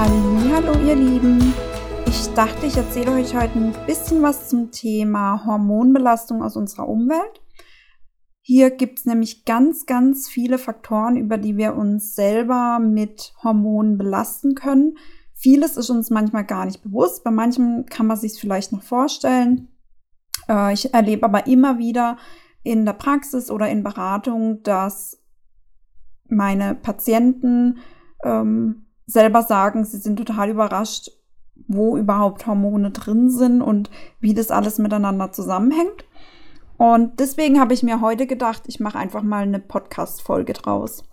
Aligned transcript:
Hallo, 0.00 0.78
ihr 0.86 0.94
Lieben. 0.94 1.52
Ich 2.06 2.32
dachte, 2.34 2.66
ich 2.66 2.76
erzähle 2.76 3.14
euch 3.14 3.34
heute 3.34 3.58
ein 3.58 3.74
bisschen 3.84 4.22
was 4.22 4.48
zum 4.48 4.70
Thema 4.70 5.44
Hormonbelastung 5.44 6.40
aus 6.40 6.54
unserer 6.54 6.86
Umwelt. 6.88 7.42
Hier 8.40 8.70
gibt 8.70 9.00
es 9.00 9.06
nämlich 9.06 9.44
ganz, 9.44 9.86
ganz 9.86 10.28
viele 10.28 10.58
Faktoren, 10.58 11.16
über 11.16 11.36
die 11.36 11.56
wir 11.56 11.74
uns 11.74 12.14
selber 12.14 12.78
mit 12.78 13.34
Hormonen 13.42 13.98
belasten 13.98 14.54
können. 14.54 14.96
Vieles 15.34 15.76
ist 15.76 15.90
uns 15.90 16.10
manchmal 16.10 16.44
gar 16.44 16.66
nicht 16.66 16.80
bewusst, 16.84 17.24
bei 17.24 17.32
manchem 17.32 17.84
kann 17.86 18.06
man 18.06 18.18
sich 18.18 18.38
vielleicht 18.38 18.70
noch 18.70 18.84
vorstellen. 18.84 19.66
Äh, 20.48 20.74
ich 20.74 20.94
erlebe 20.94 21.24
aber 21.24 21.48
immer 21.48 21.78
wieder 21.78 22.18
in 22.62 22.84
der 22.84 22.92
Praxis 22.92 23.50
oder 23.50 23.68
in 23.68 23.82
Beratung, 23.82 24.62
dass 24.62 25.20
meine 26.28 26.76
Patienten 26.76 27.78
ähm, 28.22 28.84
selber 29.08 29.42
sagen, 29.42 29.84
sie 29.84 29.96
sind 29.96 30.16
total 30.16 30.50
überrascht, 30.50 31.10
wo 31.66 31.96
überhaupt 31.96 32.46
Hormone 32.46 32.90
drin 32.90 33.30
sind 33.30 33.62
und 33.62 33.90
wie 34.20 34.34
das 34.34 34.50
alles 34.50 34.78
miteinander 34.78 35.32
zusammenhängt. 35.32 36.04
Und 36.76 37.18
deswegen 37.18 37.58
habe 37.58 37.74
ich 37.74 37.82
mir 37.82 38.00
heute 38.00 38.26
gedacht, 38.26 38.62
ich 38.66 38.78
mache 38.78 38.98
einfach 38.98 39.22
mal 39.22 39.42
eine 39.42 39.58
Podcast-Folge 39.58 40.52
draus. 40.52 41.04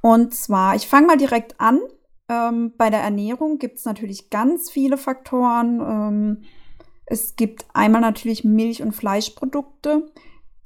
Und 0.00 0.34
zwar, 0.34 0.76
ich 0.76 0.86
fange 0.86 1.08
mal 1.08 1.16
direkt 1.16 1.60
an. 1.60 1.80
Ähm, 2.28 2.74
bei 2.76 2.90
der 2.90 3.00
Ernährung 3.00 3.58
gibt 3.58 3.78
es 3.78 3.84
natürlich 3.84 4.30
ganz 4.30 4.70
viele 4.70 4.98
Faktoren. 4.98 5.80
Ähm, 5.80 6.42
es 7.06 7.34
gibt 7.34 7.64
einmal 7.72 8.02
natürlich 8.02 8.44
Milch- 8.44 8.82
und 8.82 8.92
Fleischprodukte, 8.92 10.06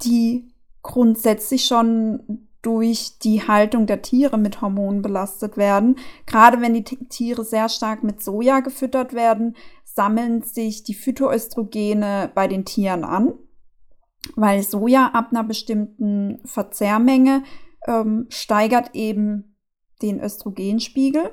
die 0.03 0.53
grundsätzlich 0.83 1.64
schon 1.64 2.48
durch 2.62 3.18
die 3.18 3.46
Haltung 3.46 3.86
der 3.86 4.02
Tiere 4.02 4.38
mit 4.38 4.60
Hormonen 4.62 5.02
belastet 5.02 5.56
werden. 5.56 5.96
Gerade 6.27 6.60
wenn 6.60 6.74
die 6.74 6.84
Tiere 6.84 7.44
sehr 7.44 7.68
stark 7.68 8.05
mit 8.05 8.22
Soja 8.22 8.60
gefüttert 8.60 9.12
werden, 9.12 9.56
sammeln 9.84 10.42
sich 10.42 10.84
die 10.84 10.94
Phytoöstrogene 10.94 12.30
bei 12.34 12.48
den 12.48 12.64
Tieren 12.64 13.05
an, 13.05 13.34
weil 14.36 14.62
Soja 14.62 15.10
ab 15.12 15.28
einer 15.30 15.44
bestimmten 15.44 16.40
Verzehrmenge 16.44 17.42
ähm, 17.86 18.27
steigert 18.28 18.94
eben 18.94 19.56
den 20.00 20.20
Östrogenspiegel. 20.20 21.30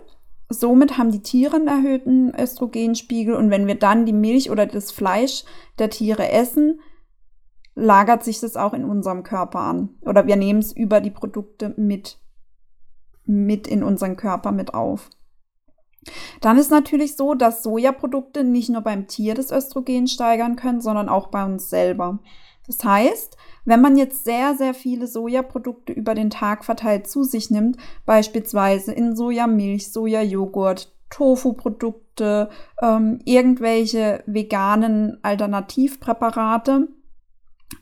Somit 0.50 0.98
haben 0.98 1.12
die 1.12 1.22
Tiere 1.22 1.58
einen 1.58 1.68
erhöhten 1.68 2.34
Östrogenspiegel 2.34 3.36
und 3.36 3.52
wenn 3.52 3.68
wir 3.68 3.76
dann 3.76 4.08
die 4.08 4.14
Milch 4.14 4.50
oder 4.50 4.66
das 4.66 4.92
Fleisch 4.92 5.44
der 5.78 5.92
Tiere 5.92 6.32
essen, 6.32 6.80
lagert 7.76 8.24
sich 8.24 8.40
das 8.40 8.56
auch 8.56 8.74
in 8.74 8.86
unserem 8.86 9.24
Körper 9.24 9.60
an. 9.60 9.90
Oder 10.02 10.28
wir 10.28 10.36
nehmen 10.36 10.60
es 10.60 10.72
über 10.72 11.02
die 11.02 11.12
Produkte 11.12 11.74
mit, 11.78 12.20
mit 13.26 13.68
in 13.68 13.84
unseren 13.84 14.18
Körper 14.18 14.52
mit 14.52 14.74
auf. 14.74 15.10
Dann 16.42 16.58
ist 16.58 16.72
natürlich 16.72 17.16
so, 17.16 17.34
dass 17.34 17.64
Sojaprodukte 17.64 18.44
nicht 18.44 18.70
nur 18.70 18.82
beim 18.82 19.08
Tier 19.08 19.36
das 19.36 19.52
Östrogen 19.52 20.08
steigern 20.08 20.56
können, 20.56 20.82
sondern 20.82 21.10
auch 21.10 21.28
bei 21.28 21.44
uns 21.44 21.70
selber. 21.70 22.20
Das 22.68 22.84
heißt, 22.84 23.36
wenn 23.66 23.82
man 23.82 23.98
jetzt 23.98 24.24
sehr, 24.24 24.56
sehr 24.56 24.74
viele 24.74 25.08
Sojaprodukte 25.08 25.92
über 25.92 26.16
den 26.16 26.30
Tag 26.30 26.64
verteilt 26.64 27.08
zu 27.08 27.24
sich 27.24 27.50
nimmt, 27.50 27.78
beispielsweise 28.06 28.94
in 28.94 29.16
Sojamilch, 29.16 29.92
Sojajoghurt, 29.92 30.94
Tofu-Produkte, 31.10 32.50
ähm, 32.82 33.20
irgendwelche 33.26 34.24
veganen 34.28 35.18
Alternativpräparate, 35.24 36.88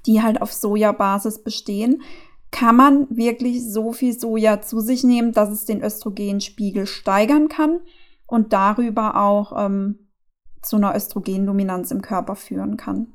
die 0.05 0.21
halt 0.21 0.41
auf 0.41 0.53
Sojabasis 0.53 1.43
bestehen, 1.43 2.01
kann 2.51 2.75
man 2.75 3.07
wirklich 3.09 3.71
so 3.71 3.91
viel 3.91 4.17
Soja 4.17 4.61
zu 4.61 4.79
sich 4.79 5.03
nehmen, 5.03 5.33
dass 5.33 5.49
es 5.49 5.65
den 5.65 5.83
Östrogenspiegel 5.83 6.87
steigern 6.87 7.49
kann 7.49 7.81
und 8.25 8.53
darüber 8.53 9.17
auch 9.17 9.53
ähm, 9.65 10.07
zu 10.61 10.77
einer 10.77 10.95
Östrogendominanz 10.95 11.91
im 11.91 12.01
Körper 12.01 12.35
führen 12.35 12.77
kann. 12.77 13.13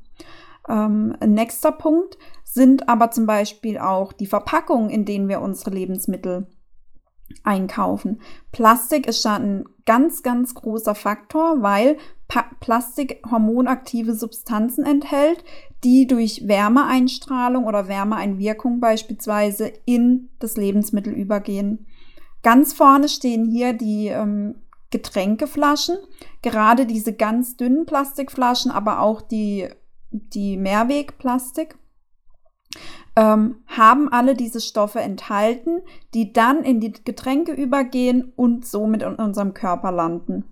Ähm, 0.69 1.17
nächster 1.25 1.73
Punkt 1.73 2.19
sind 2.45 2.89
aber 2.89 3.11
zum 3.11 3.27
Beispiel 3.27 3.79
auch 3.79 4.13
die 4.13 4.27
Verpackungen, 4.27 4.91
in 4.91 5.05
denen 5.05 5.29
wir 5.29 5.41
unsere 5.41 5.71
Lebensmittel 5.71 6.47
einkaufen. 7.43 8.21
Plastik 8.53 9.07
ist 9.07 9.23
schon 9.23 9.33
ein 9.33 9.65
ganz, 9.87 10.23
ganz 10.23 10.55
großer 10.55 10.95
Faktor, 10.95 11.63
weil 11.63 11.97
pa 12.29 12.45
Plastik 12.61 13.23
hormonaktive 13.31 14.15
Substanzen 14.15 14.85
enthält, 14.85 15.43
die 15.85 16.07
durch 16.07 16.47
Wärmeeinstrahlung 16.47 17.65
oder 17.65 17.89
Wärmeeinwirkung 17.89 18.81
beispielsweise 18.81 19.73
in 19.85 20.29
das 20.39 20.57
Lebensmittel 20.57 21.13
übergehen. 21.13 21.87
Ganz 22.43 22.73
vorne 22.73 23.09
stehen 23.09 23.45
hier 23.45 23.73
die 23.73 24.09
ähm, 24.09 24.57
Getränkeflaschen, 24.91 25.97
gerade 26.43 26.87
diese 26.87 27.13
ganz 27.13 27.57
dünnen 27.57 27.87
Plastikflaschen, 27.87 28.71
aber 28.71 29.01
auch 29.01 29.23
die, 29.23 29.69
die 30.11 30.57
Mehrwegplastik 30.57 31.77
ähm, 33.17 33.57
haben 33.67 34.11
alle 34.11 34.35
diese 34.35 34.61
Stoffe 34.61 35.01
enthalten, 35.01 35.83
die 36.15 36.33
dann 36.33 36.63
in 36.63 36.81
die 36.81 36.93
Getränke 36.93 37.53
übergehen 37.53 38.33
und 38.37 38.67
somit 38.67 39.03
in 39.03 39.15
unserem 39.17 39.55
Körper 39.55 39.93
landen. 39.93 40.45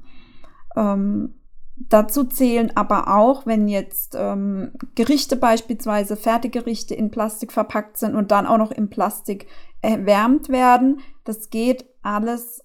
Ähm, 0.76 1.39
dazu 1.88 2.24
zählen 2.24 2.72
aber 2.74 3.14
auch, 3.16 3.46
wenn 3.46 3.68
jetzt 3.68 4.16
ähm, 4.18 4.72
Gerichte 4.94 5.36
beispielsweise, 5.36 6.16
Fertiggerichte 6.16 6.94
in 6.94 7.10
Plastik 7.10 7.52
verpackt 7.52 7.96
sind 7.96 8.14
und 8.14 8.30
dann 8.30 8.46
auch 8.46 8.58
noch 8.58 8.70
im 8.70 8.90
Plastik 8.90 9.46
erwärmt 9.80 10.48
werden, 10.48 11.00
das 11.24 11.50
geht 11.50 11.86
alles 12.02 12.64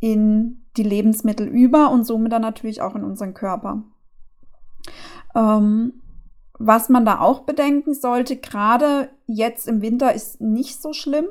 in 0.00 0.64
die 0.76 0.82
Lebensmittel 0.82 1.46
über 1.46 1.90
und 1.90 2.04
somit 2.04 2.32
dann 2.32 2.42
natürlich 2.42 2.82
auch 2.82 2.94
in 2.94 3.04
unseren 3.04 3.34
Körper. 3.34 3.82
Ähm, 5.34 5.94
was 6.58 6.88
man 6.88 7.04
da 7.04 7.20
auch 7.20 7.40
bedenken 7.40 7.94
sollte, 7.94 8.36
gerade 8.36 9.08
jetzt 9.26 9.66
im 9.66 9.82
Winter 9.82 10.14
ist 10.14 10.40
nicht 10.40 10.80
so 10.80 10.92
schlimm. 10.92 11.26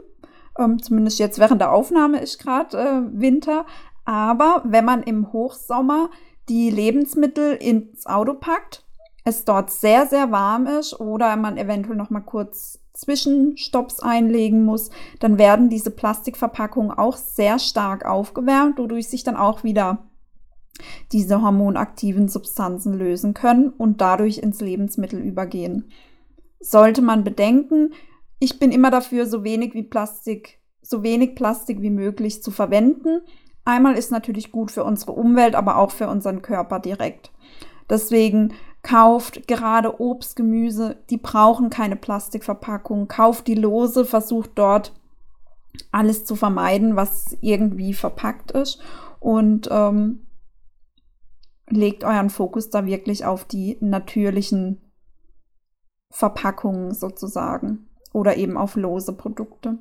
Ähm, 0.57 0.81
zumindest 0.81 1.19
jetzt 1.19 1.39
während 1.39 1.61
der 1.61 1.71
Aufnahme 1.71 2.19
ist 2.19 2.39
gerade 2.39 2.77
äh, 2.77 3.19
Winter. 3.19 3.65
Aber 4.05 4.61
wenn 4.65 4.85
man 4.85 5.03
im 5.03 5.31
Hochsommer 5.31 6.09
die 6.49 6.69
Lebensmittel 6.69 7.53
ins 7.53 8.05
Auto 8.05 8.33
packt, 8.33 8.85
es 9.23 9.45
dort 9.45 9.71
sehr, 9.71 10.05
sehr 10.07 10.31
warm 10.31 10.67
ist 10.67 10.99
oder 10.99 11.35
man 11.35 11.57
eventuell 11.57 11.95
noch 11.95 12.09
mal 12.09 12.21
kurz 12.21 12.79
Zwischenstopps 12.93 13.99
einlegen 14.01 14.65
muss, 14.65 14.91
dann 15.19 15.37
werden 15.37 15.69
diese 15.69 15.91
Plastikverpackungen 15.91 16.91
auch 16.91 17.17
sehr 17.17 17.57
stark 17.57 18.05
aufgewärmt, 18.05 18.77
wodurch 18.77 19.07
sich 19.07 19.23
dann 19.23 19.35
auch 19.35 19.63
wieder 19.63 20.09
diese 21.11 21.41
hormonaktiven 21.41 22.27
Substanzen 22.27 22.93
lösen 22.93 23.33
können 23.33 23.69
und 23.69 24.01
dadurch 24.01 24.39
ins 24.39 24.61
Lebensmittel 24.61 25.19
übergehen. 25.19 25.91
Sollte 26.59 27.01
man 27.01 27.23
bedenken, 27.23 27.93
ich 28.39 28.59
bin 28.59 28.71
immer 28.71 28.91
dafür, 28.91 29.25
so 29.25 29.43
wenig 29.43 29.73
wie 29.73 29.83
Plastik, 29.83 30.59
so 30.81 31.03
wenig 31.03 31.35
Plastik 31.35 31.81
wie 31.81 31.89
möglich 31.89 32.43
zu 32.43 32.51
verwenden. 32.51 33.21
Einmal 33.65 33.95
ist 33.95 34.11
natürlich 34.11 34.51
gut 34.51 34.71
für 34.71 34.83
unsere 34.83 35.13
Umwelt, 35.13 35.55
aber 35.55 35.77
auch 35.77 35.91
für 35.91 36.07
unseren 36.07 36.41
Körper 36.41 36.79
direkt. 36.79 37.31
Deswegen 37.89 38.53
kauft 38.81 39.47
gerade 39.47 40.01
Obst, 40.01 40.35
Gemüse, 40.35 40.97
die 41.09 41.17
brauchen 41.17 41.69
keine 41.69 41.95
Plastikverpackung. 41.95 43.07
Kauft 43.07 43.47
die 43.47 43.55
lose, 43.55 44.05
versucht 44.05 44.51
dort 44.55 44.93
alles 45.91 46.25
zu 46.25 46.35
vermeiden, 46.35 46.95
was 46.95 47.37
irgendwie 47.41 47.93
verpackt 47.93 48.51
ist. 48.51 48.79
Und 49.19 49.69
ähm, 49.71 50.27
legt 51.69 52.03
euren 52.03 52.29
Fokus 52.29 52.69
da 52.69 52.85
wirklich 52.85 53.25
auf 53.25 53.45
die 53.45 53.77
natürlichen 53.79 54.81
Verpackungen 56.11 56.93
sozusagen 56.93 57.89
oder 58.11 58.35
eben 58.35 58.57
auf 58.57 58.75
lose 58.75 59.13
Produkte. 59.13 59.79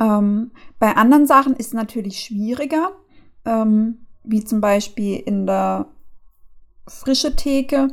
Ähm, 0.00 0.50
bei 0.78 0.96
anderen 0.96 1.26
Sachen 1.26 1.54
ist 1.54 1.68
es 1.68 1.74
natürlich 1.74 2.20
schwieriger, 2.20 2.92
ähm, 3.44 4.06
wie 4.22 4.44
zum 4.44 4.60
Beispiel 4.60 5.16
in 5.16 5.46
der 5.46 5.86
frische 6.86 7.36
Theke, 7.36 7.88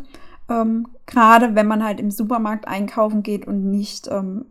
ähm, 0.50 0.88
gerade 1.06 1.56
wenn 1.56 1.68
man 1.68 1.84
halt 1.84 2.00
im 2.00 2.12
Supermarkt 2.12 2.68
einkaufen 2.68 3.24
geht 3.24 3.48
und 3.48 3.70
nicht 3.70 4.08
ähm, 4.08 4.46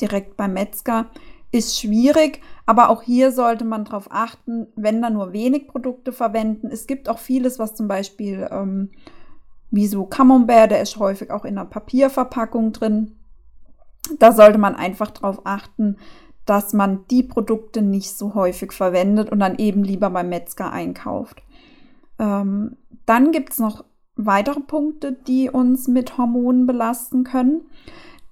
direkt 0.00 0.36
beim 0.36 0.54
Metzger, 0.54 1.10
ist 1.52 1.80
schwierig, 1.80 2.40
aber 2.64 2.90
auch 2.90 3.02
hier 3.02 3.32
sollte 3.32 3.64
man 3.64 3.84
darauf 3.84 4.08
achten, 4.10 4.68
wenn 4.76 5.02
da 5.02 5.10
nur 5.10 5.32
wenig 5.32 5.66
Produkte 5.66 6.12
verwenden. 6.12 6.68
Es 6.68 6.86
gibt 6.86 7.08
auch 7.08 7.18
vieles, 7.18 7.58
was 7.58 7.74
zum 7.74 7.88
Beispiel 7.88 8.48
ähm, 8.50 8.90
wie 9.70 9.86
so 9.86 10.04
Camembert, 10.04 10.70
der 10.70 10.82
ist 10.82 10.96
häufig 10.96 11.30
auch 11.30 11.44
in 11.44 11.58
einer 11.58 11.68
Papierverpackung 11.68 12.72
drin. 12.72 13.16
Da 14.18 14.32
sollte 14.32 14.58
man 14.58 14.76
einfach 14.76 15.10
darauf 15.10 15.44
achten, 15.44 15.96
dass 16.50 16.72
man 16.72 17.04
die 17.12 17.22
Produkte 17.22 17.80
nicht 17.80 18.10
so 18.10 18.34
häufig 18.34 18.72
verwendet 18.72 19.30
und 19.30 19.38
dann 19.38 19.56
eben 19.58 19.84
lieber 19.84 20.10
beim 20.10 20.30
Metzger 20.30 20.72
einkauft. 20.72 21.44
Ähm, 22.18 22.76
dann 23.06 23.30
gibt 23.30 23.52
es 23.52 23.60
noch 23.60 23.84
weitere 24.16 24.58
Punkte, 24.58 25.12
die 25.12 25.48
uns 25.48 25.86
mit 25.86 26.18
Hormonen 26.18 26.66
belasten 26.66 27.22
können. 27.22 27.60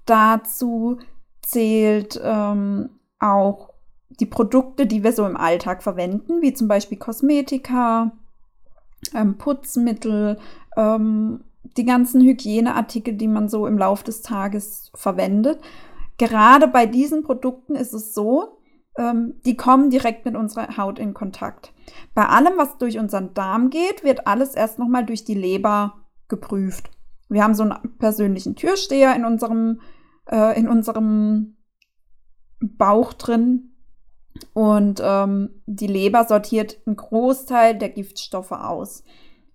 Dazu 0.04 0.98
zählt 1.42 2.20
ähm, 2.24 2.88
auch 3.20 3.70
die 4.08 4.26
Produkte, 4.26 4.86
die 4.86 5.04
wir 5.04 5.12
so 5.12 5.24
im 5.24 5.36
Alltag 5.36 5.84
verwenden, 5.84 6.42
wie 6.42 6.52
zum 6.52 6.66
Beispiel 6.66 6.98
Kosmetika, 6.98 8.10
ähm, 9.14 9.38
Putzmittel, 9.38 10.38
ähm, 10.76 11.44
die 11.76 11.84
ganzen 11.84 12.20
Hygieneartikel, 12.22 13.14
die 13.14 13.28
man 13.28 13.48
so 13.48 13.68
im 13.68 13.78
Laufe 13.78 14.02
des 14.02 14.22
Tages 14.22 14.90
verwendet. 14.96 15.60
Gerade 16.18 16.68
bei 16.68 16.86
diesen 16.86 17.22
Produkten 17.22 17.74
ist 17.74 17.92
es 17.92 18.12
so, 18.12 18.58
ähm, 18.98 19.34
die 19.46 19.56
kommen 19.56 19.90
direkt 19.90 20.24
mit 20.24 20.36
unserer 20.36 20.76
Haut 20.76 20.98
in 20.98 21.14
Kontakt. 21.14 21.72
Bei 22.14 22.26
allem, 22.26 22.54
was 22.56 22.76
durch 22.78 22.98
unseren 22.98 23.32
Darm 23.32 23.70
geht, 23.70 24.04
wird 24.04 24.26
alles 24.26 24.54
erst 24.54 24.78
nochmal 24.78 25.06
durch 25.06 25.24
die 25.24 25.34
Leber 25.34 26.04
geprüft. 26.26 26.90
Wir 27.28 27.44
haben 27.44 27.54
so 27.54 27.62
einen 27.62 27.98
persönlichen 27.98 28.56
Türsteher 28.56 29.14
in 29.14 29.24
unserem, 29.24 29.80
äh, 30.30 30.58
in 30.58 30.68
unserem 30.68 31.56
Bauch 32.60 33.12
drin. 33.12 33.74
Und 34.52 35.00
ähm, 35.02 35.62
die 35.66 35.86
Leber 35.86 36.24
sortiert 36.24 36.78
einen 36.86 36.96
Großteil 36.96 37.76
der 37.76 37.90
Giftstoffe 37.90 38.52
aus, 38.52 39.04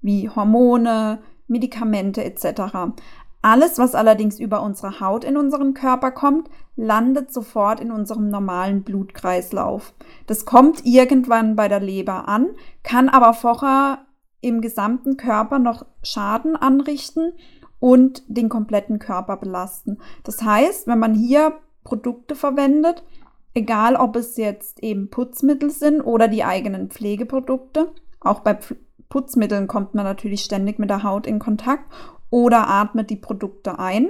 wie 0.02 0.30
Hormone, 0.30 1.22
Medikamente 1.48 2.24
etc. 2.24 2.94
Alles, 3.46 3.78
was 3.78 3.94
allerdings 3.94 4.40
über 4.40 4.64
unsere 4.64 5.02
Haut 5.02 5.26
in 5.26 5.36
unseren 5.36 5.74
Körper 5.74 6.12
kommt, 6.12 6.50
landet 6.78 7.34
sofort 7.34 7.82
in 7.82 7.92
unserem 7.92 8.30
normalen 8.30 8.84
Blutkreislauf. 8.84 9.94
Das 10.28 10.46
kommt 10.46 10.86
irgendwann 10.86 11.58
bei 11.58 11.68
der 11.68 11.82
Leber 11.82 12.30
an, 12.30 12.52
kann 12.84 13.10
aber 13.10 13.34
vorher 13.34 14.06
im 14.40 14.62
gesamten 14.62 15.18
Körper 15.18 15.60
noch 15.60 15.86
Schaden 16.04 16.56
anrichten 16.56 17.34
und 17.80 18.24
den 18.28 18.48
kompletten 18.48 18.98
Körper 18.98 19.36
belasten. 19.36 19.98
Das 20.24 20.42
heißt, 20.42 20.88
wenn 20.88 21.00
man 21.00 21.14
hier 21.14 21.52
Produkte 21.84 22.36
verwendet, 22.36 23.04
egal 23.54 23.98
ob 23.98 24.16
es 24.16 24.38
jetzt 24.38 24.82
eben 24.82 25.10
Putzmittel 25.10 25.70
sind 25.70 26.00
oder 26.00 26.30
die 26.30 26.46
eigenen 26.46 26.90
Pflegeprodukte, 26.90 27.92
auch 28.22 28.40
bei 28.40 28.58
Putzmitteln 29.10 29.68
kommt 29.68 29.96
man 29.96 30.06
natürlich 30.06 30.46
ständig 30.46 30.80
mit 30.80 30.90
der 30.90 31.04
Haut 31.04 31.28
in 31.28 31.40
Kontakt 31.40 31.92
oder 32.34 32.68
atmet 32.68 33.12
die 33.12 33.16
Produkte 33.16 33.78
ein. 33.78 34.10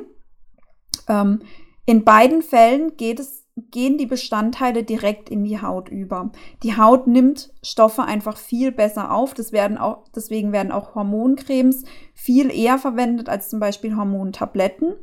Ähm, 1.10 1.42
in 1.86 2.06
beiden 2.06 2.42
Fällen 2.42 2.94
es, 2.98 3.46
gehen 3.58 3.98
die 3.98 4.06
Bestandteile 4.06 4.86
direkt 4.86 5.30
in 5.30 5.44
die 5.44 5.62
Haut 5.62 5.90
über. 5.90 6.32
Die 6.64 6.78
Haut 6.78 7.06
nimmt 7.06 7.52
Stoffe 7.62 8.04
einfach 8.04 8.38
viel 8.38 8.72
besser 8.72 9.12
auf. 9.12 9.34
Das 9.34 9.52
werden 9.52 9.78
auch, 9.78 10.06
deswegen 10.16 10.54
werden 10.54 10.72
auch 10.72 10.96
Hormoncremes 10.96 11.84
viel 12.14 12.50
eher 12.50 12.78
verwendet 12.78 13.28
als 13.28 13.50
zum 13.50 13.60
Beispiel 13.60 13.98
Hormontabletten, 13.98 14.94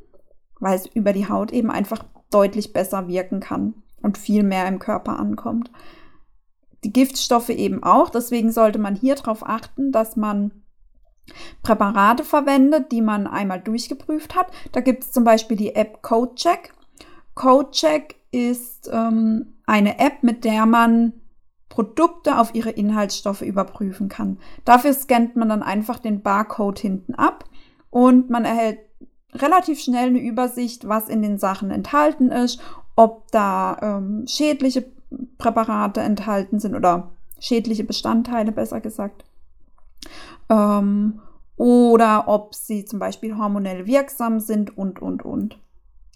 weil 0.58 0.76
es 0.76 0.86
über 0.86 1.12
die 1.12 1.28
Haut 1.28 1.52
eben 1.52 1.70
einfach 1.70 2.02
deutlich 2.30 2.72
besser 2.72 3.06
wirken 3.06 3.40
kann 3.40 3.74
und 4.00 4.16
viel 4.16 4.44
mehr 4.44 4.66
im 4.66 4.78
Körper 4.78 5.18
ankommt. 5.18 5.70
Die 6.84 6.92
Giftstoffe 6.94 7.50
eben 7.50 7.82
auch. 7.82 8.08
Deswegen 8.08 8.50
sollte 8.50 8.78
man 8.78 8.96
hier 8.96 9.16
darauf 9.16 9.46
achten, 9.46 9.92
dass 9.92 10.16
man 10.16 10.52
Präparate 11.62 12.24
verwendet, 12.24 12.92
die 12.92 13.02
man 13.02 13.26
einmal 13.26 13.60
durchgeprüft 13.60 14.34
hat. 14.34 14.48
Da 14.72 14.80
gibt 14.80 15.04
es 15.04 15.12
zum 15.12 15.24
Beispiel 15.24 15.56
die 15.56 15.74
App 15.74 16.02
CodeCheck. 16.02 16.72
CodeCheck 17.34 18.16
ist 18.32 18.90
ähm, 18.92 19.54
eine 19.66 19.98
App, 19.98 20.22
mit 20.22 20.44
der 20.44 20.66
man 20.66 21.12
Produkte 21.68 22.38
auf 22.38 22.54
ihre 22.54 22.70
Inhaltsstoffe 22.70 23.42
überprüfen 23.42 24.08
kann. 24.08 24.38
Dafür 24.64 24.92
scannt 24.92 25.36
man 25.36 25.48
dann 25.48 25.62
einfach 25.62 25.98
den 25.98 26.22
Barcode 26.22 26.78
hinten 26.78 27.14
ab 27.14 27.44
und 27.90 28.28
man 28.28 28.44
erhält 28.44 28.80
relativ 29.32 29.80
schnell 29.80 30.08
eine 30.08 30.20
Übersicht, 30.20 30.88
was 30.88 31.08
in 31.08 31.22
den 31.22 31.38
Sachen 31.38 31.70
enthalten 31.70 32.30
ist, 32.30 32.60
ob 32.96 33.30
da 33.30 33.78
ähm, 33.80 34.24
schädliche 34.26 34.84
Präparate 35.38 36.00
enthalten 36.00 36.58
sind 36.58 36.74
oder 36.74 37.12
schädliche 37.38 37.84
Bestandteile, 37.84 38.52
besser 38.52 38.80
gesagt 38.80 39.24
ähm, 40.50 41.20
oder 41.56 42.28
ob 42.28 42.54
sie 42.54 42.84
zum 42.84 42.98
Beispiel 42.98 43.38
hormonell 43.38 43.86
wirksam 43.86 44.40
sind 44.40 44.76
und, 44.76 45.00
und, 45.00 45.24
und. 45.24 45.58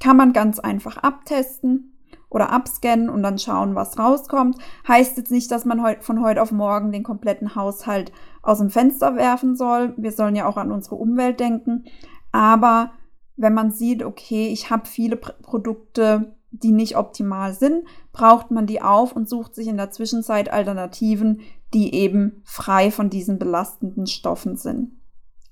Kann 0.00 0.16
man 0.16 0.32
ganz 0.32 0.58
einfach 0.58 0.98
abtesten 0.98 1.94
oder 2.28 2.50
abscannen 2.50 3.08
und 3.08 3.22
dann 3.22 3.38
schauen, 3.38 3.74
was 3.74 3.98
rauskommt. 3.98 4.58
Heißt 4.88 5.16
jetzt 5.16 5.30
nicht, 5.30 5.50
dass 5.50 5.64
man 5.64 5.82
heut, 5.82 6.02
von 6.02 6.20
heute 6.22 6.42
auf 6.42 6.50
morgen 6.50 6.92
den 6.92 7.04
kompletten 7.04 7.54
Haushalt 7.54 8.10
aus 8.42 8.58
dem 8.58 8.70
Fenster 8.70 9.16
werfen 9.16 9.54
soll. 9.54 9.94
Wir 9.96 10.12
sollen 10.12 10.34
ja 10.34 10.46
auch 10.46 10.56
an 10.56 10.72
unsere 10.72 10.96
Umwelt 10.96 11.38
denken. 11.40 11.84
Aber 12.32 12.90
wenn 13.36 13.54
man 13.54 13.70
sieht, 13.70 14.02
okay, 14.02 14.48
ich 14.48 14.70
habe 14.70 14.86
viele 14.86 15.16
Pr 15.16 15.34
Produkte, 15.42 16.34
die 16.50 16.72
nicht 16.72 16.96
optimal 16.96 17.52
sind, 17.52 17.84
braucht 18.12 18.50
man 18.50 18.66
die 18.66 18.80
auf 18.80 19.14
und 19.14 19.28
sucht 19.28 19.54
sich 19.54 19.66
in 19.66 19.76
der 19.76 19.90
Zwischenzeit 19.90 20.52
Alternativen, 20.52 21.40
die 21.74 21.94
eben 21.94 22.42
frei 22.44 22.90
von 22.90 23.10
diesen 23.10 23.38
belastenden 23.38 24.06
Stoffen 24.06 24.56
sind. 24.56 24.92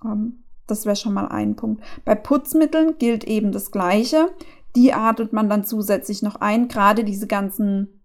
Ähm, 0.04 0.44
das 0.66 0.86
wäre 0.86 0.96
schon 0.96 1.12
mal 1.12 1.26
ein 1.26 1.56
Punkt. 1.56 1.82
Bei 2.04 2.14
Putzmitteln 2.14 2.96
gilt 2.98 3.24
eben 3.24 3.52
das 3.52 3.70
Gleiche. 3.70 4.30
Die 4.76 4.92
atmet 4.92 5.32
man 5.32 5.50
dann 5.50 5.64
zusätzlich 5.64 6.22
noch 6.22 6.36
ein. 6.36 6.68
Gerade 6.68 7.04
diese 7.04 7.26
ganzen 7.26 8.00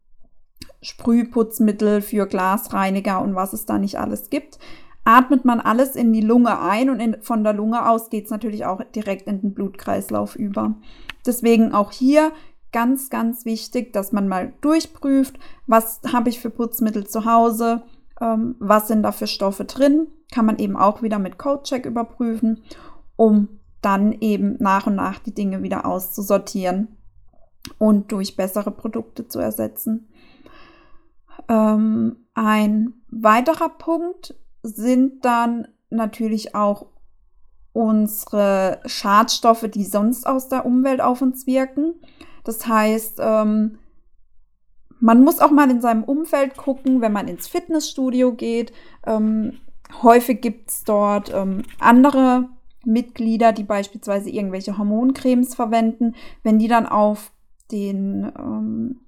Sprühputzmittel 0.82 2.02
für 2.02 2.28
Glasreiniger 2.28 3.22
und 3.22 3.36
was 3.36 3.54
es 3.54 3.66
da 3.66 3.78
nicht 3.78 4.00
alles 4.00 4.30
gibt, 4.30 4.60
atmet 5.06 5.46
man 5.46 5.62
alles 5.62 5.96
in 5.96 6.12
die 6.12 6.22
Lunge 6.22 6.60
ein 6.60 6.90
und 6.90 7.00
in, 7.00 7.22
von 7.22 7.44
der 7.44 7.54
Lunge 7.54 7.88
aus 7.88 8.10
geht 8.10 8.26
es 8.26 8.32
natürlich 8.32 8.66
auch 8.66 8.82
direkt 8.96 9.28
in 9.28 9.42
den 9.42 9.54
Blutkreislauf 9.54 10.36
über. 10.36 10.76
Deswegen 11.26 11.74
auch 11.74 11.92
hier 11.92 12.32
ganz, 12.72 13.10
ganz 13.10 13.46
wichtig, 13.46 13.94
dass 13.94 14.12
man 14.12 14.28
mal 14.28 14.54
durchprüft, 14.62 15.40
was 15.66 16.02
habe 16.12 16.30
ich 16.30 16.40
für 16.40 16.50
Putzmittel 16.50 17.08
zu 17.08 17.26
Hause, 17.26 17.84
ähm, 18.22 18.56
was 18.60 18.88
sind 18.88 19.04
da 19.04 19.12
für 19.12 19.28
Stoffe 19.28 19.66
drin, 19.66 20.08
kann 20.32 20.46
man 20.46 20.58
eben 20.58 20.76
auch 20.76 21.02
wieder 21.02 21.20
mit 21.20 21.38
Codecheck 21.38 21.86
überprüfen, 21.86 22.64
um 23.16 23.60
dann 23.82 24.12
eben 24.14 24.58
nach 24.60 24.88
und 24.88 24.96
nach 24.96 25.20
die 25.20 25.34
Dinge 25.34 25.64
wieder 25.64 25.86
auszusortieren 25.86 26.98
und 27.78 28.12
durch 28.12 28.36
bessere 28.36 28.72
Produkte 28.72 29.28
zu 29.28 29.40
ersetzen. 29.40 30.10
Ähm, 31.48 32.18
ein 32.34 32.94
weiterer 33.10 33.70
Punkt 33.70 34.36
sind 34.64 35.24
dann 35.24 35.68
natürlich 35.90 36.56
auch 36.56 36.88
unsere 37.74 38.82
Schadstoffe, 38.86 39.68
die 39.70 39.86
sonst 39.86 40.26
aus 40.26 40.50
der 40.50 40.66
Umwelt 40.66 41.00
auf 41.00 41.22
uns 41.22 41.46
wirken. 41.46 41.94
Das 42.44 42.68
heißt, 42.68 43.20
ähm, 43.22 43.78
man 45.00 45.24
muss 45.24 45.40
auch 45.40 45.52
mal 45.52 45.70
in 45.70 45.82
seinem 45.82 46.04
Umfeld 46.04 46.58
gucken, 46.58 47.02
wenn 47.02 47.12
man 47.12 47.28
ins 47.28 47.48
Fitnessstudio 47.48 48.34
geht. 48.34 48.72
Ähm, 49.06 49.60
häufig 50.02 50.42
gibt 50.42 50.70
es 50.70 50.84
dort 50.84 51.32
ähm, 51.34 51.64
andere 51.80 52.50
Mitglieder, 52.84 53.52
die 53.52 53.64
beispielsweise 53.64 54.30
irgendwelche 54.30 54.78
Hormoncremes 54.78 55.56
verwenden. 55.56 56.16
Wenn 56.44 56.58
die 56.58 56.68
dann 56.68 56.86
auf 56.86 57.32
den, 57.72 58.32
ähm, 58.38 59.02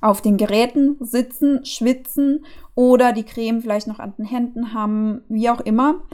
auf 0.00 0.22
den 0.22 0.36
Geräten 0.36 0.96
sitzen, 1.00 1.64
schwitzen 1.64 2.44
oder 2.74 3.12
die 3.12 3.24
Creme 3.24 3.60
vielleicht 3.60 3.86
noch 3.86 3.98
an 3.98 4.14
den 4.16 4.24
Händen 4.24 4.72
haben, 4.72 5.22
wie 5.28 5.50
auch 5.50 5.60
immer, 5.60 6.04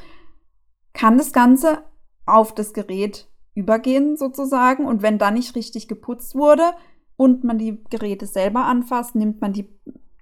kann 0.93 1.19
das 1.19 1.33
Ganze 1.33 1.85
auf 2.27 2.55
das 2.55 2.73
Gerät 2.73 3.29
übergehen 3.55 4.17
sozusagen. 4.17 4.87
Und 4.87 5.03
wenn 5.03 5.19
da 5.19 5.31
nicht 5.31 5.55
richtig 5.57 5.89
geputzt 5.89 6.35
wurde, 6.35 6.73
und 7.21 7.45
man 7.45 7.59
die 7.59 7.85
Geräte 7.91 8.25
selber 8.25 8.65
anfasst, 8.65 9.15
nimmt 9.15 9.43
man 9.43 9.53
die, 9.53 9.69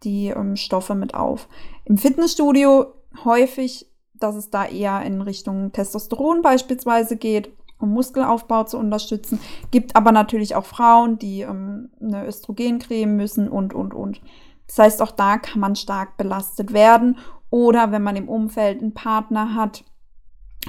die 0.03 0.31
ähm, 0.31 0.57
Stoffe 0.57 0.97
mit 0.97 1.15
auf. 1.15 1.49
Im 1.85 1.97
Fitnessstudio 1.97 2.87
häufig, 3.25 3.87
dass 4.15 4.35
es 4.35 4.51
da 4.51 4.65
eher 4.65 5.03
in 5.03 5.23
Richtung 5.23 5.71
Testosteron 5.71 6.43
beispielsweise 6.43 7.17
geht, 7.17 7.53
um 7.79 7.91
Muskelaufbau 7.91 8.65
zu 8.65 8.79
unterstützen. 8.79 9.39
Gibt 9.71 9.95
aber 9.95 10.11
natürlich 10.11 10.57
auch 10.57 10.65
Frauen, 10.65 11.21
die 11.21 11.43
ähm, 11.43 11.91
eine 12.01 12.27
Östrogencreme 12.27 13.15
müssen 13.15 13.49
und, 13.49 13.75
und, 13.75 13.95
und. 13.95 14.21
Das 14.67 14.81
heißt, 14.81 15.01
auch 15.01 15.13
da 15.13 15.39
kann 15.39 15.61
man 15.61 15.77
stark 15.77 16.17
belastet 16.17 16.73
werden. 16.73 17.17
Oder 17.49 17.93
wenn 17.93 18.03
man 18.03 18.17
im 18.17 18.29
Umfeld 18.29 18.83
einen 18.83 18.95
Partner 18.95 19.55
hat, 19.55 19.85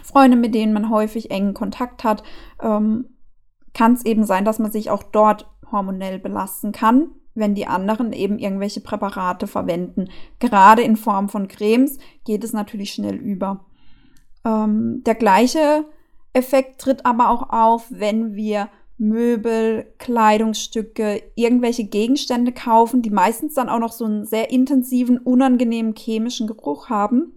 Freunde, 0.03 0.38
mit 0.38 0.53
denen 0.53 0.74
man 0.74 0.91
häufig 0.91 1.31
engen 1.31 1.55
Kontakt 1.55 2.03
hat, 2.03 2.21
ähm, 2.62 3.15
kann 3.74 3.93
es 3.93 4.05
eben 4.05 4.25
sein, 4.25 4.45
dass 4.45 4.59
man 4.59 4.71
sich 4.71 4.91
auch 4.91 5.01
dort 5.01 5.50
hormonell 5.71 6.19
belasten 6.19 6.71
kann, 6.71 7.09
wenn 7.35 7.55
die 7.55 7.67
anderen 7.67 8.13
eben 8.13 8.39
irgendwelche 8.39 8.81
Präparate 8.81 9.47
verwenden. 9.47 10.09
Gerade 10.39 10.81
in 10.81 10.97
Form 10.97 11.29
von 11.29 11.47
Cremes 11.47 11.97
geht 12.25 12.43
es 12.43 12.53
natürlich 12.53 12.93
schnell 12.93 13.15
über. 13.15 13.65
Ähm, 14.45 15.03
der 15.05 15.15
gleiche 15.15 15.85
Effekt 16.33 16.81
tritt 16.81 17.05
aber 17.05 17.29
auch 17.29 17.49
auf, 17.49 17.88
wenn 17.89 18.35
wir 18.35 18.69
Möbel, 18.97 19.93
Kleidungsstücke, 19.97 21.23
irgendwelche 21.35 21.85
Gegenstände 21.85 22.51
kaufen, 22.51 23.01
die 23.01 23.09
meistens 23.09 23.53
dann 23.53 23.69
auch 23.69 23.79
noch 23.79 23.93
so 23.93 24.03
einen 24.03 24.25
sehr 24.25 24.51
intensiven, 24.51 25.17
unangenehmen 25.17 25.95
chemischen 25.95 26.47
Geruch 26.47 26.89
haben, 26.89 27.31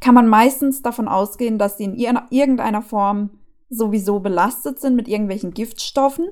kann 0.00 0.14
man 0.14 0.26
meistens 0.26 0.82
davon 0.82 1.06
ausgehen, 1.06 1.56
dass 1.56 1.78
sie 1.78 1.84
in 1.84 2.18
irgendeiner 2.30 2.82
Form 2.82 3.30
sowieso 3.70 4.18
belastet 4.18 4.80
sind 4.80 4.96
mit 4.96 5.08
irgendwelchen 5.08 5.52
Giftstoffen. 5.52 6.28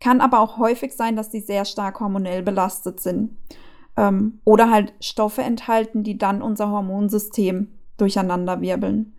Kann 0.00 0.20
aber 0.20 0.40
auch 0.40 0.56
häufig 0.56 0.94
sein, 0.94 1.14
dass 1.14 1.30
sie 1.30 1.40
sehr 1.40 1.64
stark 1.64 2.00
hormonell 2.00 2.42
belastet 2.42 3.00
sind. 3.00 3.36
Ähm, 3.96 4.40
oder 4.44 4.70
halt 4.70 4.94
Stoffe 5.00 5.42
enthalten, 5.42 6.02
die 6.02 6.16
dann 6.16 6.42
unser 6.42 6.70
Hormonsystem 6.70 7.68
durcheinander 7.98 8.60
wirbeln. 8.60 9.14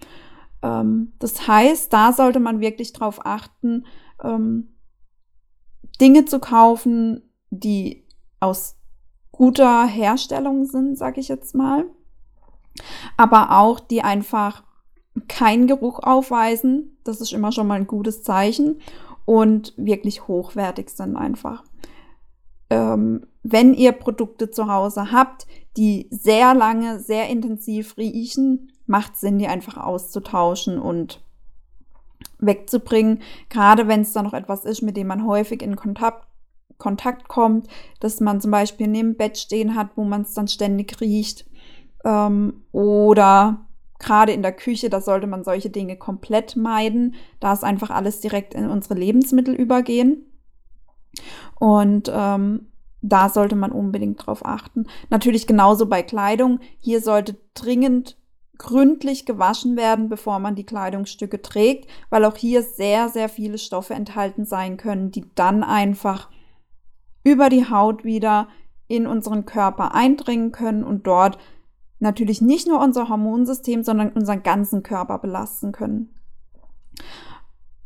Ähm, 0.63 1.13
das 1.19 1.47
heißt, 1.47 1.93
da 1.93 2.13
sollte 2.13 2.39
man 2.39 2.59
wirklich 2.59 2.93
darauf 2.93 3.25
achten, 3.25 3.85
ähm, 4.23 4.75
Dinge 5.99 6.25
zu 6.25 6.39
kaufen, 6.39 7.21
die 7.51 8.07
aus 8.39 8.77
guter 9.31 9.85
Herstellung 9.85 10.65
sind, 10.65 10.97
sage 10.97 11.19
ich 11.19 11.27
jetzt 11.27 11.53
mal, 11.53 11.85
aber 13.17 13.57
auch 13.59 13.79
die 13.79 14.01
einfach 14.01 14.63
keinen 15.27 15.67
Geruch 15.67 15.99
aufweisen. 15.99 16.97
Das 17.03 17.21
ist 17.21 17.33
immer 17.33 17.51
schon 17.51 17.67
mal 17.67 17.75
ein 17.75 17.87
gutes 17.87 18.23
Zeichen 18.23 18.79
und 19.31 19.73
wirklich 19.77 20.27
hochwertig 20.27 20.89
sind 20.89 21.15
einfach. 21.15 21.63
Ähm, 22.69 23.27
wenn 23.43 23.73
ihr 23.73 23.93
Produkte 23.93 24.51
zu 24.51 24.67
Hause 24.67 25.13
habt, 25.13 25.47
die 25.77 26.09
sehr 26.11 26.53
lange, 26.53 26.99
sehr 26.99 27.29
intensiv 27.29 27.95
riechen, 27.95 28.73
macht 28.87 29.15
Sinn, 29.15 29.39
die 29.39 29.47
einfach 29.47 29.77
auszutauschen 29.77 30.79
und 30.79 31.23
wegzubringen. 32.39 33.21
Gerade 33.47 33.87
wenn 33.87 34.01
es 34.01 34.11
da 34.11 34.21
noch 34.21 34.33
etwas 34.33 34.65
ist, 34.65 34.81
mit 34.81 34.97
dem 34.97 35.07
man 35.07 35.25
häufig 35.25 35.61
in 35.61 35.77
Kontakt, 35.77 36.27
Kontakt 36.77 37.29
kommt, 37.29 37.67
dass 38.01 38.19
man 38.19 38.41
zum 38.41 38.51
Beispiel 38.51 38.87
neben 38.87 39.15
Bett 39.15 39.37
stehen 39.37 39.75
hat, 39.75 39.91
wo 39.95 40.03
man 40.03 40.23
es 40.23 40.33
dann 40.33 40.49
ständig 40.49 40.99
riecht. 40.99 41.45
Ähm, 42.03 42.65
oder 42.73 43.65
gerade 44.01 44.33
in 44.33 44.41
der 44.41 44.51
Küche, 44.51 44.89
da 44.89 44.99
sollte 44.99 45.27
man 45.27 45.43
solche 45.43 45.69
Dinge 45.69 45.95
komplett 45.95 46.57
meiden, 46.57 47.15
da 47.39 47.53
es 47.53 47.63
einfach 47.63 47.89
alles 47.89 48.19
direkt 48.19 48.53
in 48.53 48.69
unsere 48.69 48.95
Lebensmittel 48.95 49.55
übergehen. 49.55 50.25
Und 51.59 52.11
ähm, 52.13 52.71
da 53.01 53.29
sollte 53.29 53.55
man 53.55 53.71
unbedingt 53.71 54.25
drauf 54.25 54.45
achten. 54.45 54.87
Natürlich 55.09 55.47
genauso 55.47 55.87
bei 55.87 56.03
Kleidung. 56.03 56.59
Hier 56.79 57.01
sollte 57.01 57.37
dringend 57.53 58.17
gründlich 58.57 59.25
gewaschen 59.25 59.75
werden, 59.75 60.07
bevor 60.07 60.37
man 60.37 60.53
die 60.53 60.65
Kleidungsstücke 60.65 61.41
trägt, 61.41 61.89
weil 62.11 62.25
auch 62.25 62.37
hier 62.37 62.61
sehr, 62.61 63.09
sehr 63.09 63.27
viele 63.27 63.57
Stoffe 63.57 63.95
enthalten 63.95 64.45
sein 64.45 64.77
können, 64.77 65.09
die 65.09 65.25
dann 65.33 65.63
einfach 65.63 66.29
über 67.23 67.49
die 67.49 67.69
Haut 67.69 68.03
wieder 68.03 68.49
in 68.87 69.07
unseren 69.07 69.45
Körper 69.45 69.95
eindringen 69.95 70.51
können 70.51 70.83
und 70.83 71.07
dort 71.07 71.39
natürlich 72.01 72.41
nicht 72.41 72.67
nur 72.67 72.81
unser 72.81 73.09
Hormonsystem, 73.09 73.83
sondern 73.83 74.11
unseren 74.11 74.43
ganzen 74.43 74.83
Körper 74.83 75.19
belasten 75.19 75.71
können. 75.71 76.13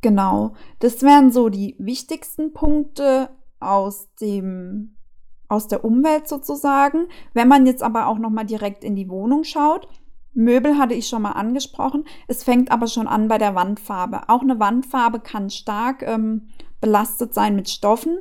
Genau, 0.02 0.54
das 0.80 1.02
wären 1.02 1.32
so 1.32 1.50
die 1.50 1.76
wichtigsten 1.80 2.54
Punkte 2.54 3.30
aus 3.60 4.14
dem 4.22 4.96
aus 5.48 5.68
der 5.68 5.86
Umwelt 5.86 6.28
sozusagen. 6.28 7.08
Wenn 7.34 7.48
man 7.48 7.66
jetzt 7.68 7.84
aber 7.84 8.08
auch 8.08 8.18
noch 8.18 8.32
mal 8.32 8.46
direkt 8.46 8.84
in 8.84 8.96
die 8.96 9.10
Wohnung 9.10 9.44
schaut, 9.44 9.88
Möbel 10.34 10.78
hatte 10.78 10.94
ich 10.94 11.08
schon 11.08 11.22
mal 11.22 11.32
angesprochen. 11.32 12.06
Es 12.28 12.44
fängt 12.44 12.72
aber 12.72 12.88
schon 12.88 13.08
an 13.08 13.28
bei 13.28 13.38
der 13.38 13.56
Wandfarbe. 13.56 14.28
Auch 14.28 14.42
eine 14.42 14.60
Wandfarbe 14.60 15.20
kann 15.20 15.50
stark 15.50 16.02
ähm, 16.02 16.50
belastet 16.82 17.34
sein 17.34 17.56
mit 17.56 17.70
Stoffen. 17.70 18.20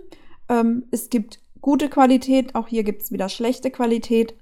Ähm, 0.49 0.85
es 0.91 1.11
gibt 1.11 1.41
gute 1.61 1.89
Qualität, 1.89 2.55
auch 2.55 2.69
hier 2.69 2.85
gibt 2.85 3.03
es 3.03 3.11
wieder 3.11 3.29
schlechte 3.29 3.71
Qualität. 3.71 4.35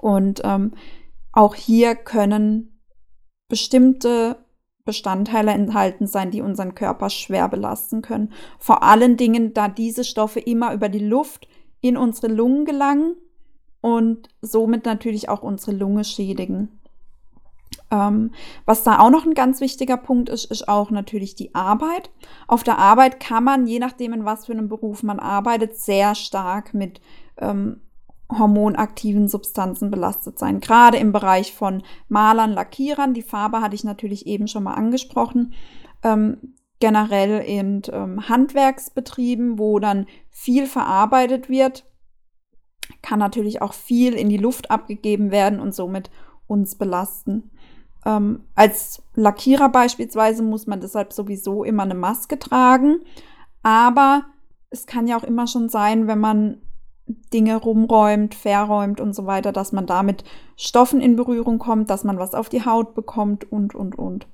Und 0.00 0.40
ähm, 0.44 0.72
auch 1.32 1.54
hier 1.54 1.94
können 1.94 2.80
bestimmte 3.48 4.44
Bestandteile 4.84 5.50
enthalten 5.50 6.06
sein, 6.06 6.30
die 6.30 6.40
unseren 6.40 6.74
Körper 6.74 7.10
schwer 7.10 7.48
belasten 7.48 8.02
können. 8.02 8.32
Vor 8.58 8.82
allen 8.82 9.16
Dingen, 9.16 9.52
da 9.52 9.68
diese 9.68 10.04
Stoffe 10.04 10.40
immer 10.40 10.72
über 10.72 10.88
die 10.88 11.04
Luft 11.04 11.48
in 11.80 11.96
unsere 11.96 12.28
Lungen 12.28 12.64
gelangen 12.64 13.16
und 13.80 14.28
somit 14.40 14.86
natürlich 14.86 15.28
auch 15.28 15.42
unsere 15.42 15.72
Lunge 15.72 16.04
schädigen. 16.04 16.80
Ähm, 17.90 18.32
was 18.64 18.82
da 18.82 18.98
auch 18.98 19.10
noch 19.10 19.26
ein 19.26 19.34
ganz 19.34 19.60
wichtiger 19.60 19.96
Punkt 19.96 20.28
ist, 20.28 20.50
ist 20.50 20.68
auch 20.68 20.90
natürlich 20.90 21.34
die 21.34 21.54
Arbeit. 21.54 22.10
Auf 22.48 22.64
der 22.64 22.78
Arbeit 22.78 23.20
kann 23.20 23.44
man, 23.44 23.66
je 23.66 23.78
nachdem 23.78 24.12
in 24.12 24.24
was 24.24 24.46
für 24.46 24.52
einem 24.52 24.68
Beruf 24.68 25.02
man 25.02 25.20
arbeitet, 25.20 25.76
sehr 25.76 26.14
stark 26.14 26.74
mit 26.74 27.00
ähm, 27.38 27.80
hormonaktiven 28.30 29.28
Substanzen 29.28 29.90
belastet 29.90 30.38
sein. 30.38 30.60
Gerade 30.60 30.98
im 30.98 31.12
Bereich 31.12 31.52
von 31.52 31.82
Malern, 32.08 32.52
Lackierern. 32.52 33.14
Die 33.14 33.22
Farbe 33.22 33.60
hatte 33.60 33.74
ich 33.74 33.84
natürlich 33.84 34.26
eben 34.26 34.48
schon 34.48 34.64
mal 34.64 34.74
angesprochen. 34.74 35.54
Ähm, 36.02 36.54
generell 36.80 37.40
in 37.40 37.82
ähm, 37.92 38.28
Handwerksbetrieben, 38.28 39.58
wo 39.58 39.78
dann 39.78 40.06
viel 40.30 40.66
verarbeitet 40.66 41.48
wird, 41.48 41.84
kann 43.02 43.18
natürlich 43.18 43.62
auch 43.62 43.72
viel 43.72 44.14
in 44.14 44.28
die 44.28 44.36
Luft 44.36 44.70
abgegeben 44.70 45.30
werden 45.30 45.60
und 45.60 45.74
somit 45.74 46.10
uns 46.46 46.76
belasten. 46.76 47.50
Ähm, 48.04 48.44
als 48.54 49.02
Lackierer 49.14 49.68
beispielsweise 49.68 50.42
muss 50.42 50.66
man 50.66 50.80
deshalb 50.80 51.12
sowieso 51.12 51.64
immer 51.64 51.84
eine 51.84 51.94
Maske 51.94 52.38
tragen. 52.38 53.00
Aber 53.62 54.26
es 54.70 54.86
kann 54.86 55.08
ja 55.08 55.16
auch 55.16 55.24
immer 55.24 55.46
schon 55.46 55.68
sein, 55.68 56.06
wenn 56.06 56.20
man 56.20 56.60
Dinge 57.06 57.56
rumräumt, 57.56 58.34
verräumt 58.34 59.00
und 59.00 59.14
so 59.14 59.26
weiter, 59.26 59.52
dass 59.52 59.72
man 59.72 59.86
damit 59.86 60.24
Stoffen 60.56 61.00
in 61.00 61.16
Berührung 61.16 61.58
kommt, 61.58 61.90
dass 61.90 62.04
man 62.04 62.18
was 62.18 62.34
auf 62.34 62.48
die 62.48 62.64
Haut 62.64 62.94
bekommt 62.94 63.50
und, 63.50 63.74
und, 63.74 63.96
und. 63.96 64.26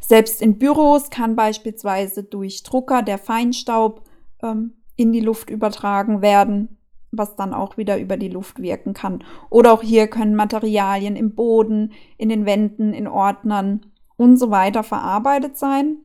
Selbst 0.00 0.42
in 0.42 0.58
Büros 0.58 1.10
kann 1.10 1.36
beispielsweise 1.36 2.22
durch 2.22 2.62
Drucker 2.62 3.02
der 3.02 3.18
Feinstaub 3.18 4.02
ähm, 4.42 4.74
in 4.96 5.12
die 5.12 5.20
Luft 5.20 5.50
übertragen 5.50 6.22
werden 6.22 6.76
was 7.12 7.36
dann 7.36 7.54
auch 7.54 7.76
wieder 7.76 7.98
über 7.98 8.16
die 8.16 8.28
Luft 8.28 8.60
wirken 8.60 8.94
kann. 8.94 9.24
Oder 9.48 9.72
auch 9.72 9.82
hier 9.82 10.06
können 10.06 10.36
Materialien 10.36 11.16
im 11.16 11.34
Boden, 11.34 11.92
in 12.16 12.28
den 12.28 12.46
Wänden, 12.46 12.92
in 12.92 13.08
Ordnern 13.08 13.86
und 14.16 14.36
so 14.36 14.50
weiter 14.50 14.82
verarbeitet 14.82 15.56
sein. 15.56 15.98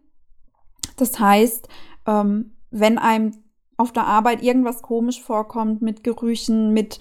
Das 0.97 1.19
heißt, 1.19 1.67
ähm, 2.07 2.55
wenn 2.71 2.97
einem 2.97 3.31
auf 3.77 3.91
der 3.91 4.05
Arbeit 4.05 4.41
irgendwas 4.41 4.81
komisch 4.81 5.21
vorkommt 5.21 5.81
mit 5.81 6.03
Gerüchen, 6.03 6.73
mit 6.73 6.99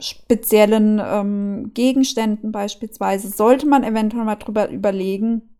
speziellen 0.00 1.00
ähm, 1.04 1.72
Gegenständen 1.74 2.52
beispielsweise, 2.52 3.28
sollte 3.28 3.66
man 3.66 3.84
eventuell 3.84 4.24
mal 4.24 4.36
drüber 4.36 4.70
überlegen, 4.70 5.54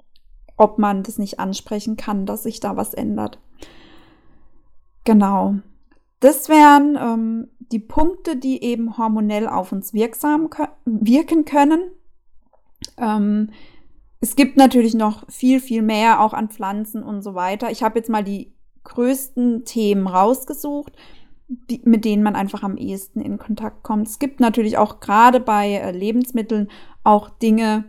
ob 0.56 0.78
man 0.78 1.02
das 1.02 1.18
nicht 1.18 1.40
ansprechen 1.40 1.96
kann, 1.96 2.26
dass 2.26 2.44
sich 2.44 2.60
da 2.60 2.76
was 2.76 2.94
ändert. 2.94 3.38
Genau. 5.04 5.56
Das 6.20 6.48
wären 6.48 6.98
ähm, 7.00 7.48
die 7.72 7.78
Punkte, 7.78 8.36
die 8.36 8.62
eben 8.62 8.98
hormonell 8.98 9.46
auf 9.48 9.72
uns 9.72 9.94
wirksam 9.94 10.50
wirken 10.84 11.44
können. 11.44 11.90
Ähm, 12.96 13.50
es 14.20 14.34
gibt 14.34 14.56
natürlich 14.56 14.94
noch 14.94 15.30
viel, 15.30 15.60
viel 15.60 15.82
mehr 15.82 16.20
auch 16.20 16.32
an 16.32 16.48
Pflanzen 16.48 17.02
und 17.04 17.22
so 17.22 17.34
weiter. 17.34 17.70
Ich 17.70 17.82
habe 17.82 17.98
jetzt 17.98 18.10
mal 18.10 18.24
die 18.24 18.52
größten 18.88 19.64
Themen 19.64 20.06
rausgesucht, 20.06 20.92
die, 21.48 21.80
mit 21.84 22.04
denen 22.04 22.22
man 22.22 22.34
einfach 22.34 22.62
am 22.62 22.76
ehesten 22.76 23.20
in 23.20 23.38
Kontakt 23.38 23.82
kommt. 23.82 24.08
Es 24.08 24.18
gibt 24.18 24.40
natürlich 24.40 24.76
auch 24.76 25.00
gerade 25.00 25.40
bei 25.40 25.72
äh, 25.74 25.92
Lebensmitteln 25.92 26.68
auch 27.04 27.30
Dinge, 27.30 27.84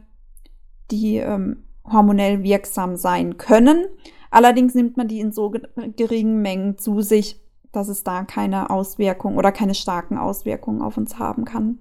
die 0.91 1.18
ähm, 1.18 1.63
hormonell 1.84 2.44
wirksam 2.44 2.96
sein 2.96 3.38
können. 3.38 3.86
Allerdings 4.32 4.75
nimmt 4.75 4.96
man 4.96 5.08
die 5.08 5.20
in 5.20 5.32
so 5.32 5.53
geringen 5.96 6.41
Mengen 6.41 6.77
zu 6.77 7.01
sich, 7.01 7.41
dass 7.72 7.88
es 7.88 8.03
da 8.03 8.24
keine 8.24 8.70
Auswirkungen 8.70 9.38
oder 9.38 9.51
keine 9.51 9.75
starken 9.75 10.18
Auswirkungen 10.18 10.82
auf 10.82 10.98
uns 10.98 11.18
haben 11.20 11.46
kann. 11.46 11.79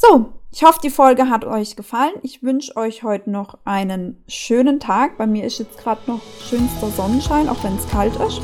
So, 0.00 0.26
ich 0.52 0.62
hoffe, 0.62 0.78
die 0.80 0.90
Folge 0.90 1.28
hat 1.28 1.44
euch 1.44 1.74
gefallen. 1.74 2.12
Ich 2.22 2.44
wünsche 2.44 2.76
euch 2.76 3.02
heute 3.02 3.32
noch 3.32 3.58
einen 3.64 4.22
schönen 4.28 4.78
Tag. 4.78 5.18
Bei 5.18 5.26
mir 5.26 5.44
ist 5.44 5.58
jetzt 5.58 5.76
gerade 5.76 6.00
noch 6.06 6.20
schönster 6.48 6.86
Sonnenschein, 6.90 7.48
auch 7.48 7.64
wenn 7.64 7.76
es 7.76 7.88
kalt 7.88 8.14
ist. 8.14 8.40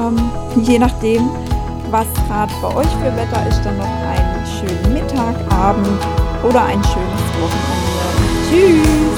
Ähm, 0.00 0.16
je 0.64 0.80
nachdem, 0.80 1.30
was 1.92 2.08
gerade 2.26 2.52
bei 2.60 2.74
euch 2.74 2.88
für 2.88 3.16
Wetter 3.16 3.48
ist, 3.48 3.62
dann 3.62 3.78
noch 3.78 3.84
einen 3.84 4.44
schönen 4.44 4.92
Mittag, 4.92 5.36
Abend 5.52 5.86
oder 6.42 6.64
ein 6.64 6.82
schönes 6.82 7.22
Wochenende. 7.38 8.50
Tschüss! 8.50 9.09